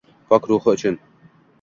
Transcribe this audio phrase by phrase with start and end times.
[0.31, 0.99] Pok ruhi uchun.